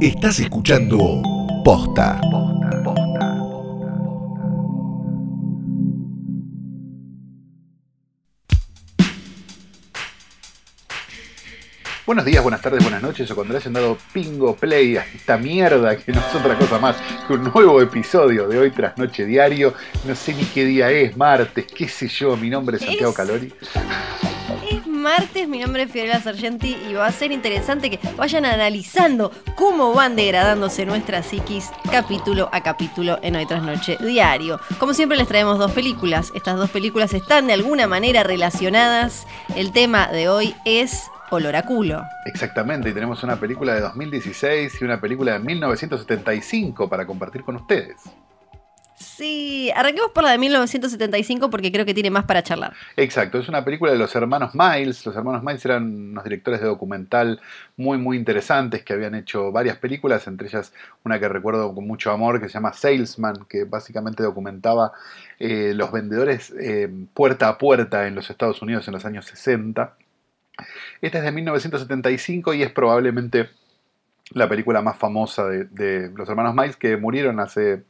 Estás 0.00 0.40
escuchando 0.40 1.20
Posta. 1.62 2.18
Buenos 12.06 12.24
días, 12.24 12.42
buenas 12.42 12.62
tardes, 12.62 12.82
buenas 12.82 13.02
noches, 13.02 13.30
o 13.30 13.34
cuando 13.34 13.52
le 13.52 13.58
hayan 13.58 13.74
dado 13.74 13.98
pingo 14.14 14.56
play 14.56 14.96
a 14.96 15.02
esta 15.02 15.36
mierda 15.36 15.94
que 15.98 16.12
no 16.12 16.20
es 16.20 16.34
otra 16.34 16.56
cosa 16.58 16.78
más 16.78 16.96
que 17.28 17.34
un 17.34 17.44
nuevo 17.52 17.82
episodio 17.82 18.48
de 18.48 18.58
hoy 18.58 18.70
tras 18.70 18.96
noche 18.96 19.26
diario. 19.26 19.74
No 20.06 20.16
sé 20.16 20.32
ni 20.32 20.44
qué 20.44 20.64
día 20.64 20.90
es, 20.90 21.14
martes, 21.14 21.66
qué 21.66 21.86
sé 21.88 22.08
yo, 22.08 22.38
mi 22.38 22.48
nombre 22.48 22.78
es 22.78 22.84
Santiago 22.84 23.12
Calori. 23.12 23.52
Es 25.10 25.18
martes, 25.18 25.48
mi 25.48 25.58
nombre 25.58 25.82
es 25.82 25.90
Fiorella 25.90 26.20
Sargenti 26.20 26.76
y 26.88 26.94
va 26.94 27.06
a 27.06 27.12
ser 27.12 27.32
interesante 27.32 27.90
que 27.90 27.98
vayan 28.16 28.44
analizando 28.44 29.32
cómo 29.56 29.92
van 29.92 30.14
degradándose 30.14 30.86
nuestras 30.86 31.26
psiquis 31.26 31.70
capítulo 31.90 32.48
a 32.52 32.62
capítulo 32.62 33.18
en 33.22 33.34
Hoy 33.34 33.46
Tras 33.46 33.62
Noche 33.62 33.96
Diario. 34.00 34.60
Como 34.78 34.94
siempre 34.94 35.18
les 35.18 35.26
traemos 35.26 35.58
dos 35.58 35.72
películas. 35.72 36.30
Estas 36.34 36.56
dos 36.56 36.70
películas 36.70 37.12
están 37.12 37.48
de 37.48 37.54
alguna 37.54 37.88
manera 37.88 38.22
relacionadas. 38.22 39.26
El 39.56 39.72
tema 39.72 40.08
de 40.08 40.28
hoy 40.28 40.54
es 40.64 41.10
Olor 41.30 41.56
a 41.56 41.62
culo. 41.62 42.04
Exactamente, 42.26 42.90
y 42.90 42.92
tenemos 42.92 43.22
una 43.24 43.36
película 43.36 43.74
de 43.74 43.80
2016 43.80 44.80
y 44.80 44.84
una 44.84 45.00
película 45.00 45.32
de 45.32 45.38
1975 45.40 46.88
para 46.88 47.06
compartir 47.06 47.42
con 47.42 47.56
ustedes. 47.56 47.96
Sí, 49.00 49.72
arranquemos 49.74 50.10
por 50.10 50.24
la 50.24 50.32
de 50.32 50.36
1975 50.36 51.48
porque 51.48 51.72
creo 51.72 51.86
que 51.86 51.94
tiene 51.94 52.10
más 52.10 52.26
para 52.26 52.42
charlar. 52.42 52.74
Exacto, 52.98 53.38
es 53.38 53.48
una 53.48 53.64
película 53.64 53.92
de 53.92 53.96
los 53.96 54.14
hermanos 54.14 54.50
Miles. 54.54 55.06
Los 55.06 55.16
hermanos 55.16 55.42
Miles 55.42 55.64
eran 55.64 56.10
unos 56.10 56.22
directores 56.22 56.60
de 56.60 56.66
documental 56.66 57.40
muy, 57.78 57.96
muy 57.96 58.18
interesantes 58.18 58.84
que 58.84 58.92
habían 58.92 59.14
hecho 59.14 59.52
varias 59.52 59.78
películas, 59.78 60.26
entre 60.26 60.48
ellas 60.48 60.74
una 61.02 61.18
que 61.18 61.30
recuerdo 61.30 61.74
con 61.74 61.86
mucho 61.86 62.10
amor 62.10 62.42
que 62.42 62.48
se 62.48 62.52
llama 62.52 62.74
Salesman, 62.74 63.46
que 63.48 63.64
básicamente 63.64 64.22
documentaba 64.22 64.92
eh, 65.38 65.72
los 65.74 65.90
vendedores 65.92 66.52
eh, 66.60 66.90
puerta 67.14 67.48
a 67.48 67.56
puerta 67.56 68.06
en 68.06 68.14
los 68.14 68.28
Estados 68.28 68.60
Unidos 68.60 68.86
en 68.86 68.92
los 68.92 69.06
años 69.06 69.24
60. 69.24 69.96
Esta 71.00 71.18
es 71.18 71.24
de 71.24 71.32
1975 71.32 72.52
y 72.52 72.62
es 72.62 72.70
probablemente 72.70 73.48
la 74.32 74.46
película 74.46 74.82
más 74.82 74.98
famosa 74.98 75.46
de, 75.48 75.64
de 75.64 76.10
los 76.10 76.28
hermanos 76.28 76.54
Miles 76.54 76.76
que 76.76 76.98
murieron 76.98 77.40
hace... 77.40 77.82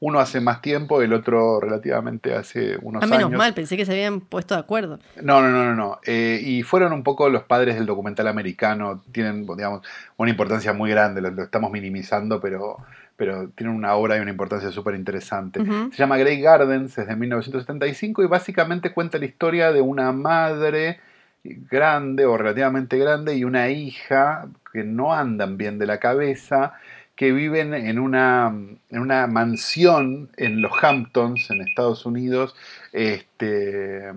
Uno 0.00 0.18
hace 0.20 0.40
más 0.40 0.60
tiempo, 0.60 1.00
el 1.02 1.12
otro 1.12 1.60
relativamente 1.60 2.34
hace 2.34 2.76
unos 2.82 3.02
A 3.02 3.06
menos 3.06 3.26
años. 3.26 3.38
mal, 3.38 3.54
pensé 3.54 3.76
que 3.76 3.86
se 3.86 3.92
habían 3.92 4.20
puesto 4.20 4.54
de 4.54 4.60
acuerdo. 4.60 4.98
No, 5.22 5.40
no, 5.40 5.50
no, 5.50 5.64
no. 5.64 5.74
no. 5.74 6.00
Eh, 6.04 6.40
y 6.42 6.62
fueron 6.62 6.92
un 6.92 7.02
poco 7.02 7.28
los 7.28 7.44
padres 7.44 7.76
del 7.76 7.86
documental 7.86 8.28
americano. 8.28 9.02
Tienen, 9.12 9.46
digamos, 9.46 9.82
una 10.16 10.30
importancia 10.30 10.72
muy 10.72 10.90
grande. 10.90 11.20
Lo, 11.20 11.30
lo 11.30 11.44
estamos 11.44 11.70
minimizando, 11.70 12.40
pero, 12.40 12.78
pero 13.16 13.48
tienen 13.50 13.74
una 13.74 13.94
obra 13.94 14.16
y 14.16 14.20
una 14.20 14.30
importancia 14.30 14.70
súper 14.70 14.94
interesante. 14.94 15.60
Se 15.92 15.96
llama 15.96 16.16
Grey 16.18 16.40
Gardens, 16.40 16.98
es 16.98 17.06
de 17.06 17.16
1975 17.16 18.22
y 18.22 18.26
básicamente 18.26 18.92
cuenta 18.92 19.18
la 19.18 19.24
historia 19.26 19.72
de 19.72 19.80
una 19.80 20.12
madre 20.12 21.00
grande 21.44 22.24
o 22.26 22.36
relativamente 22.36 22.98
grande 22.98 23.36
y 23.36 23.44
una 23.44 23.68
hija 23.68 24.48
que 24.72 24.82
no 24.82 25.14
andan 25.14 25.56
bien 25.56 25.78
de 25.78 25.86
la 25.86 25.98
cabeza, 26.00 26.72
que 27.16 27.32
viven 27.32 27.74
en 27.74 27.98
una, 27.98 28.46
en 28.48 28.98
una 28.98 29.26
mansión 29.26 30.30
en 30.36 30.60
los 30.60 30.72
Hamptons, 30.82 31.50
en 31.50 31.60
Estados 31.60 32.06
Unidos, 32.06 32.56
este, 32.92 34.12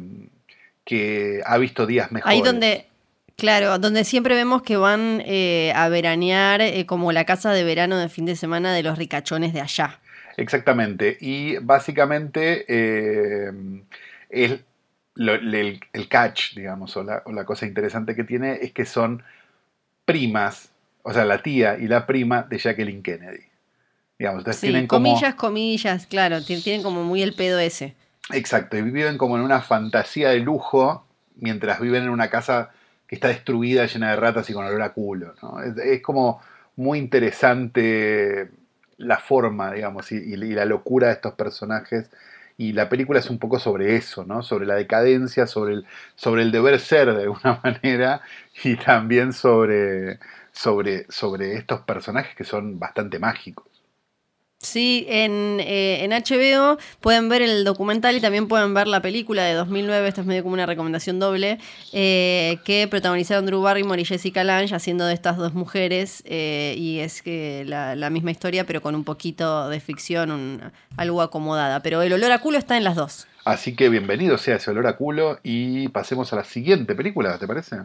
que 0.83 1.41
ha 1.45 1.57
visto 1.57 1.85
días 1.85 2.11
mejores. 2.11 2.35
Ahí 2.35 2.41
donde, 2.41 2.87
claro, 3.35 3.77
donde 3.77 4.03
siempre 4.03 4.33
vemos 4.33 4.63
que 4.63 4.77
van 4.77 5.21
eh, 5.25 5.71
a 5.75 5.89
veranear 5.89 6.61
eh, 6.61 6.85
como 6.85 7.11
la 7.11 7.25
casa 7.25 7.51
de 7.51 7.63
verano 7.63 7.97
de 7.97 8.09
fin 8.09 8.25
de 8.25 8.35
semana 8.35 8.73
de 8.73 8.83
los 8.83 8.97
ricachones 8.97 9.53
de 9.53 9.61
allá. 9.61 9.99
Exactamente. 10.37 11.17
Y 11.19 11.57
básicamente 11.57 12.65
eh, 12.67 13.51
el, 14.29 14.63
el 15.15 16.07
catch, 16.09 16.55
digamos, 16.55 16.95
o 16.95 17.03
la, 17.03 17.21
o 17.25 17.31
la 17.31 17.43
cosa 17.43 17.65
interesante 17.65 18.15
que 18.15 18.23
tiene 18.23 18.59
es 18.61 18.71
que 18.71 18.85
son 18.85 19.23
primas, 20.05 20.71
o 21.03 21.13
sea, 21.13 21.25
la 21.25 21.41
tía 21.41 21.77
y 21.79 21.87
la 21.87 22.05
prima 22.05 22.43
de 22.43 22.57
Jacqueline 22.57 23.01
Kennedy. 23.03 23.43
Digamos, 24.19 24.39
entonces 24.41 24.61
Sí, 24.61 24.67
tienen 24.67 24.87
como... 24.87 25.03
comillas, 25.09 25.35
comillas, 25.35 26.07
claro, 26.07 26.41
ti- 26.43 26.61
tienen 26.61 26.83
como 26.83 27.03
muy 27.03 27.21
el 27.21 27.33
pedo 27.33 27.59
ese. 27.59 27.95
Exacto, 28.33 28.77
y 28.77 28.81
viven 28.81 29.17
como 29.17 29.37
en 29.37 29.43
una 29.43 29.61
fantasía 29.61 30.29
de 30.29 30.39
lujo 30.39 31.05
mientras 31.37 31.79
viven 31.79 32.03
en 32.03 32.09
una 32.09 32.29
casa 32.29 32.71
que 33.07 33.15
está 33.15 33.29
destruida, 33.29 33.85
llena 33.85 34.09
de 34.09 34.17
ratas 34.17 34.49
y 34.49 34.53
con 34.53 34.65
olor 34.65 34.81
a 34.81 34.91
culo. 34.93 35.33
¿no? 35.41 35.61
Es, 35.61 35.77
es 35.77 36.01
como 36.01 36.41
muy 36.75 36.99
interesante 36.99 38.49
la 38.97 39.17
forma, 39.19 39.71
digamos, 39.73 40.11
y, 40.11 40.17
y- 40.17 40.33
y 40.33 40.53
la 40.53 40.65
locura 40.65 41.07
de 41.07 41.13
estos 41.13 41.33
personajes. 41.35 42.09
Y 42.57 42.73
la 42.73 42.89
película 42.89 43.19
es 43.19 43.29
un 43.29 43.37
poco 43.37 43.59
sobre 43.59 43.95
eso, 43.95 44.25
¿no? 44.25 44.41
Sobre 44.41 44.65
la 44.65 44.73
decadencia, 44.75 45.45
sobre 45.45 45.75
el, 45.75 45.85
sobre 46.15 46.41
el 46.41 46.51
deber 46.51 46.79
ser 46.79 47.13
de 47.13 47.23
alguna 47.23 47.61
manera, 47.63 48.21
y 48.63 48.75
también 48.77 49.31
sobre, 49.31 50.19
sobre, 50.57 51.05
sobre 51.09 51.53
estos 51.55 51.81
personajes 51.81 52.35
que 52.35 52.43
son 52.43 52.79
bastante 52.79 53.19
mágicos. 53.19 53.65
Sí, 54.59 55.05
en, 55.07 55.59
eh, 55.59 56.03
en 56.03 56.11
HBO 56.13 56.79
pueden 56.99 57.29
ver 57.29 57.43
el 57.43 57.63
documental 57.63 58.17
y 58.17 58.21
también 58.21 58.47
pueden 58.47 58.73
ver 58.73 58.87
la 58.87 59.03
película 59.03 59.43
de 59.43 59.53
2009, 59.53 60.07
esto 60.07 60.21
es 60.21 60.27
medio 60.27 60.41
como 60.41 60.55
una 60.55 60.65
recomendación 60.65 61.19
doble, 61.19 61.59
eh, 61.93 62.57
que 62.65 62.87
protagonizaron 62.89 63.45
Drew 63.45 63.61
Barrymore 63.61 64.01
y 64.01 64.05
Jessica 64.05 64.43
Lange 64.43 64.73
haciendo 64.73 65.05
de 65.05 65.13
estas 65.13 65.37
dos 65.37 65.53
mujeres 65.53 66.23
eh, 66.25 66.73
y 66.75 66.99
es 67.01 67.21
que 67.21 67.65
la, 67.67 67.95
la 67.95 68.09
misma 68.09 68.31
historia 68.31 68.65
pero 68.65 68.81
con 68.81 68.95
un 68.95 69.03
poquito 69.03 69.69
de 69.69 69.79
ficción, 69.79 70.31
un- 70.31 70.71
algo 70.97 71.21
acomodada, 71.21 71.83
pero 71.83 72.01
el 72.01 72.11
olor 72.13 72.31
a 72.31 72.39
culo 72.41 72.57
está 72.57 72.77
en 72.77 72.83
las 72.83 72.95
dos. 72.95 73.27
Así 73.45 73.75
que 73.75 73.89
bienvenido 73.89 74.39
sea 74.39 74.55
ese 74.55 74.71
olor 74.71 74.87
a 74.87 74.97
culo 74.97 75.37
y 75.43 75.87
pasemos 75.89 76.33
a 76.33 76.35
la 76.35 76.43
siguiente 76.43 76.95
película, 76.95 77.37
¿te 77.37 77.45
parece? 77.47 77.75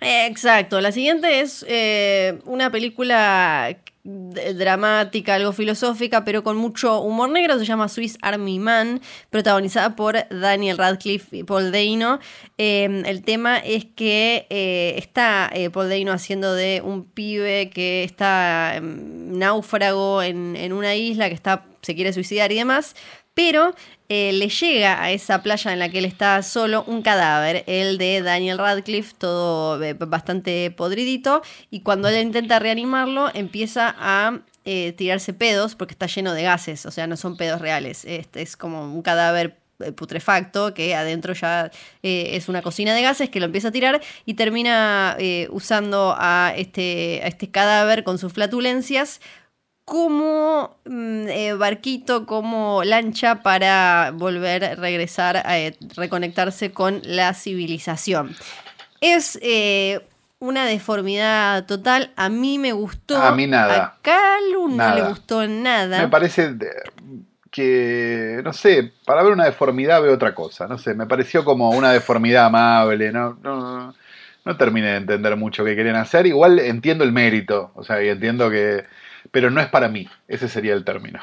Exacto, 0.00 0.80
la 0.80 0.92
siguiente 0.92 1.40
es 1.40 1.64
eh, 1.68 2.38
una 2.44 2.70
película 2.70 3.76
dramática, 4.06 5.34
algo 5.34 5.52
filosófica, 5.52 6.24
pero 6.24 6.44
con 6.44 6.56
mucho 6.56 7.00
humor 7.00 7.28
negro, 7.30 7.58
se 7.58 7.64
llama 7.64 7.88
Swiss 7.88 8.18
Army 8.22 8.58
Man, 8.58 9.00
protagonizada 9.30 9.96
por 9.96 10.28
Daniel 10.28 10.78
Radcliffe 10.78 11.38
y 11.38 11.42
Paul 11.42 11.72
Dano. 11.72 12.20
Eh, 12.56 13.02
el 13.04 13.22
tema 13.22 13.58
es 13.58 13.84
que 13.84 14.46
eh, 14.48 14.94
está 14.96 15.50
eh, 15.52 15.70
Paul 15.70 15.88
Dano 15.88 16.12
haciendo 16.12 16.54
de 16.54 16.82
un 16.84 17.04
pibe 17.04 17.70
que 17.70 18.04
está 18.04 18.76
em, 18.76 19.36
náufrago 19.38 20.22
en, 20.22 20.54
en 20.54 20.72
una 20.72 20.94
isla, 20.94 21.28
que 21.28 21.34
está, 21.34 21.64
se 21.82 21.96
quiere 21.96 22.12
suicidar 22.12 22.52
y 22.52 22.56
demás, 22.56 22.94
pero 23.36 23.74
eh, 24.08 24.32
le 24.32 24.48
llega 24.48 25.02
a 25.02 25.10
esa 25.10 25.42
playa 25.42 25.70
en 25.70 25.78
la 25.78 25.90
que 25.90 25.98
él 25.98 26.06
está 26.06 26.42
solo 26.42 26.84
un 26.86 27.02
cadáver, 27.02 27.64
el 27.66 27.98
de 27.98 28.22
Daniel 28.22 28.56
Radcliffe, 28.56 29.14
todo 29.18 29.82
eh, 29.82 29.92
bastante 29.92 30.70
podridito, 30.70 31.42
y 31.70 31.80
cuando 31.80 32.08
él 32.08 32.22
intenta 32.22 32.58
reanimarlo 32.58 33.28
empieza 33.34 33.94
a 33.98 34.40
eh, 34.64 34.94
tirarse 34.96 35.34
pedos 35.34 35.74
porque 35.74 35.92
está 35.92 36.06
lleno 36.06 36.32
de 36.32 36.44
gases, 36.44 36.86
o 36.86 36.90
sea, 36.90 37.06
no 37.06 37.18
son 37.18 37.36
pedos 37.36 37.60
reales, 37.60 38.06
este 38.06 38.40
es 38.40 38.56
como 38.56 38.84
un 38.90 39.02
cadáver 39.02 39.58
putrefacto 39.96 40.72
que 40.72 40.94
adentro 40.94 41.34
ya 41.34 41.70
es 42.00 42.48
una 42.48 42.62
cocina 42.62 42.94
de 42.94 43.02
gases 43.02 43.28
que 43.28 43.40
lo 43.40 43.44
empieza 43.44 43.68
a 43.68 43.72
tirar 43.72 44.00
y 44.24 44.32
termina 44.32 45.18
usando 45.50 46.16
a 46.16 46.54
este, 46.56 47.20
a 47.22 47.26
este 47.26 47.50
cadáver 47.50 48.02
con 48.02 48.16
sus 48.16 48.32
flatulencias 48.32 49.20
como 49.86 50.78
mm, 50.84 51.28
eh, 51.28 51.54
barquito, 51.54 52.26
como 52.26 52.82
lancha 52.82 53.36
para 53.42 54.10
volver 54.12 54.78
regresar 54.80 55.36
a 55.36 55.58
eh, 55.60 55.76
reconectarse 55.94 56.72
con 56.72 57.00
la 57.04 57.32
civilización. 57.34 58.34
Es 59.00 59.38
eh, 59.42 60.00
una 60.40 60.66
deformidad 60.66 61.66
total. 61.66 62.10
A 62.16 62.28
mí 62.28 62.58
me 62.58 62.72
gustó. 62.72 63.16
A 63.16 63.30
mí 63.30 63.46
nada. 63.46 63.84
A 63.84 63.98
Calu 64.02 64.68
no 64.70 64.76
Nada. 64.76 64.94
le 64.96 65.02
gustó 65.08 65.46
nada. 65.46 66.02
Me 66.02 66.08
parece 66.08 66.56
que, 67.52 68.40
no 68.42 68.52
sé, 68.52 68.92
para 69.04 69.22
ver 69.22 69.32
una 69.32 69.44
deformidad 69.44 70.02
veo 70.02 70.14
otra 70.14 70.34
cosa, 70.34 70.66
no 70.66 70.78
sé, 70.78 70.94
me 70.94 71.06
pareció 71.06 71.44
como 71.44 71.70
una 71.70 71.92
deformidad 71.92 72.46
amable, 72.46 73.12
no, 73.12 73.38
no, 73.42 73.94
no 74.44 74.56
terminé 74.58 74.88
de 74.88 74.96
entender 74.96 75.36
mucho 75.36 75.64
qué 75.64 75.74
querían 75.74 75.96
hacer, 75.96 76.26
igual 76.26 76.58
entiendo 76.58 77.02
el 77.02 77.12
mérito, 77.12 77.70
o 77.74 77.82
sea, 77.82 78.02
y 78.02 78.08
entiendo 78.08 78.50
que, 78.50 78.84
pero 79.36 79.50
no 79.50 79.60
es 79.60 79.66
para 79.68 79.90
mí, 79.90 80.08
ese 80.28 80.48
sería 80.48 80.72
el 80.72 80.82
término. 80.82 81.20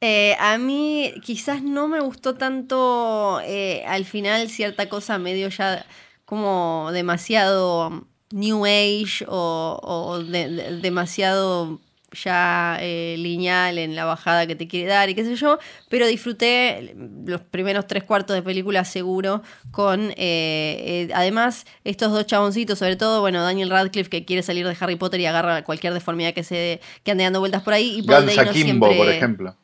Eh, 0.00 0.34
a 0.40 0.56
mí 0.56 1.12
quizás 1.22 1.62
no 1.62 1.86
me 1.86 2.00
gustó 2.00 2.36
tanto 2.36 3.38
eh, 3.44 3.84
al 3.86 4.06
final 4.06 4.48
cierta 4.48 4.88
cosa 4.88 5.18
medio 5.18 5.48
ya 5.50 5.84
como 6.24 6.88
demasiado 6.90 8.06
New 8.30 8.64
Age 8.64 9.26
o, 9.28 9.78
o 9.82 10.18
de- 10.24 10.48
de- 10.48 10.76
demasiado 10.80 11.80
ya 12.12 12.78
eh, 12.80 13.16
lineal 13.18 13.78
en 13.78 13.96
la 13.96 14.04
bajada 14.04 14.46
que 14.46 14.54
te 14.54 14.68
quiere 14.68 14.88
dar 14.88 15.08
y 15.10 15.14
qué 15.14 15.24
sé 15.24 15.36
yo, 15.36 15.58
pero 15.88 16.06
disfruté 16.06 16.94
los 17.26 17.40
primeros 17.40 17.86
tres 17.86 18.04
cuartos 18.04 18.34
de 18.36 18.42
película 18.42 18.84
seguro 18.84 19.42
con, 19.70 20.10
eh, 20.10 20.14
eh, 20.16 21.08
además, 21.14 21.66
estos 21.84 22.12
dos 22.12 22.26
chaboncitos, 22.26 22.78
sobre 22.78 22.96
todo, 22.96 23.20
bueno, 23.20 23.42
Daniel 23.42 23.70
Radcliffe 23.70 24.10
que 24.10 24.24
quiere 24.24 24.42
salir 24.42 24.66
de 24.66 24.76
Harry 24.78 24.96
Potter 24.96 25.20
y 25.20 25.26
agarra 25.26 25.62
cualquier 25.64 25.94
deformidad 25.94 26.34
que 26.34 26.44
se 26.44 26.80
que 27.02 27.10
ande 27.10 27.24
dando 27.24 27.40
vueltas 27.40 27.62
por 27.62 27.74
ahí. 27.74 27.98
Y 27.98 28.02
Paul 28.02 28.28
Kimbo, 28.52 28.88
por 28.88 29.08
ejemplo. 29.08 29.56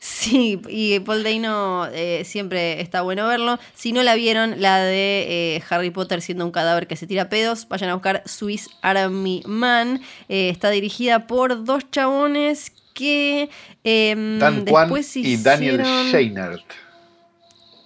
Sí, 0.00 0.60
y 0.68 1.00
Paul 1.00 1.24
Dano 1.24 1.88
eh, 1.92 2.22
siempre 2.24 2.80
está 2.80 3.02
bueno 3.02 3.26
verlo. 3.26 3.58
Si 3.74 3.92
no 3.92 4.04
la 4.04 4.14
vieron, 4.14 4.60
la 4.60 4.78
de 4.78 5.56
eh, 5.56 5.62
Harry 5.70 5.90
Potter 5.90 6.22
siendo 6.22 6.44
un 6.44 6.52
cadáver 6.52 6.86
que 6.86 6.94
se 6.94 7.08
tira 7.08 7.28
pedos, 7.28 7.66
vayan 7.68 7.90
a 7.90 7.94
buscar 7.94 8.22
Swiss 8.24 8.70
Army 8.80 9.42
Man. 9.44 10.00
Eh, 10.28 10.50
está 10.50 10.70
dirigida 10.70 11.26
por 11.26 11.64
dos 11.64 11.90
chabones 11.90 12.72
que 12.94 13.50
em, 13.82 14.38
Dan 14.38 14.64
después 14.64 15.16
y 15.16 15.36
Daniel 15.36 15.82
Scheinert. 16.10 16.64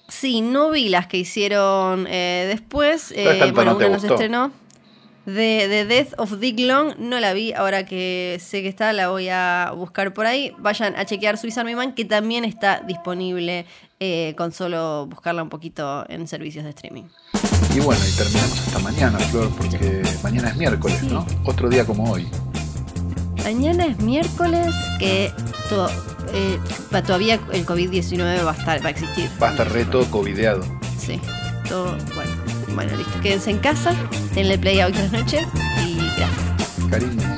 Sí, 0.08 0.42
no 0.42 0.70
vi 0.70 0.90
las 0.90 1.06
que 1.06 1.16
hicieron 1.16 2.04
después. 2.04 3.14
bueno, 3.54 3.76
una 3.76 3.88
nos 3.88 4.04
estrenó. 4.04 4.52
De 5.26 5.66
The 5.68 5.84
Death 5.84 6.14
of 6.18 6.38
Dick 6.40 6.58
Long 6.58 6.94
no 6.98 7.20
la 7.20 7.32
vi, 7.32 7.52
ahora 7.52 7.86
que 7.86 8.38
sé 8.40 8.62
que 8.62 8.68
está, 8.68 8.92
la 8.92 9.08
voy 9.08 9.28
a 9.28 9.72
buscar 9.76 10.12
por 10.12 10.26
ahí. 10.26 10.52
Vayan 10.58 10.96
a 10.96 11.04
chequear 11.04 11.38
Swiss 11.38 11.58
Army 11.58 11.76
Man, 11.76 11.94
que 11.94 12.04
también 12.04 12.44
está 12.44 12.82
disponible 12.86 13.66
eh, 14.00 14.34
con 14.36 14.50
solo 14.50 15.06
buscarla 15.06 15.44
un 15.44 15.48
poquito 15.48 16.04
en 16.08 16.26
servicios 16.26 16.64
de 16.64 16.70
streaming. 16.70 17.04
Y 17.74 17.80
bueno, 17.80 18.02
y 18.04 18.16
terminamos 18.16 18.58
hasta 18.66 18.78
mañana, 18.80 19.18
Flor, 19.20 19.48
porque 19.56 20.02
mañana 20.24 20.48
es 20.48 20.56
miércoles, 20.56 21.02
¿no? 21.04 21.24
Otro 21.44 21.68
día 21.68 21.86
como 21.86 22.10
hoy. 22.10 22.26
Mañana 23.44 23.86
es 23.86 23.98
miércoles, 24.00 24.74
que 24.98 25.32
eh, 26.34 26.58
todavía 26.90 27.40
el 27.52 27.64
COVID-19 27.64 28.44
va 28.44 28.50
a 28.50 28.54
estar, 28.54 28.82
va 28.84 28.88
a 28.88 28.90
existir. 28.90 29.30
Va 29.40 29.48
a 29.48 29.50
estar 29.52 29.70
reto 29.70 30.04
covideado. 30.10 30.62
Sí, 30.98 31.20
todo, 31.68 31.96
bueno. 32.14 32.31
Bueno, 32.74 32.96
listo. 32.96 33.20
Quédense 33.20 33.50
en 33.50 33.58
casa, 33.58 33.94
denle 34.34 34.58
play 34.58 34.80
a 34.80 34.86
hoy 34.86 34.92
tras 34.92 35.12
noche 35.12 35.46
y 35.86 35.96
gracias. 36.16 36.90
Cariño. 36.90 37.32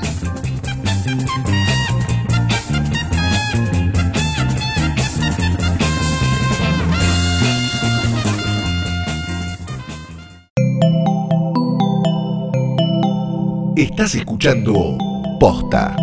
Estás 13.77 14.15
escuchando 14.15 14.97
Posta. 15.39 15.95